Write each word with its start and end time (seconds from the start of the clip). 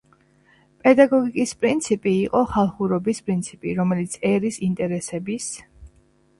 პედაგოგიკის 0.85 1.53
პრინციპი 1.65 2.15
იყო 2.23 2.41
ხალხურობის 2.55 3.21
პრინციპი, 3.29 3.77
რომელიც 3.83 4.19
ერის 4.33 4.61
ინტერესების 4.73 5.51